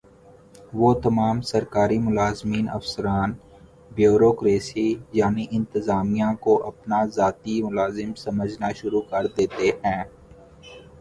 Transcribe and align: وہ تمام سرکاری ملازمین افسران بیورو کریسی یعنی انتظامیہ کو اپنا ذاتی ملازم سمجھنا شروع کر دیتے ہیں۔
وہ 0.73 0.89
تمام 1.03 1.37
سرکاری 1.49 1.97
ملازمین 1.99 2.65
افسران 2.69 3.29
بیورو 3.91 4.31
کریسی 4.33 4.87
یعنی 5.13 5.45
انتظامیہ 5.51 6.29
کو 6.39 6.53
اپنا 6.67 6.99
ذاتی 7.15 7.55
ملازم 7.63 8.09
سمجھنا 8.17 8.69
شروع 8.79 9.01
کر 9.09 9.23
دیتے 9.37 9.67
ہیں۔ 9.83 10.03